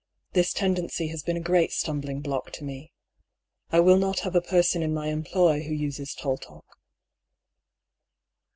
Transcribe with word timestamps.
This 0.33 0.51
tendency 0.51 1.09
has 1.09 1.21
been 1.21 1.37
a 1.37 1.45
great 1.45 1.71
stumbling 1.71 2.21
block 2.21 2.49
to 2.53 2.63
me. 2.63 2.91
I 3.69 3.79
will 3.81 3.99
not 3.99 4.21
have 4.21 4.33
a 4.33 4.41
person 4.41 4.81
in 4.81 4.95
my 4.95 5.09
employ 5.09 5.61
who 5.61 5.75
uses 5.75 6.15
tall 6.15 6.37
talk." 6.39 6.65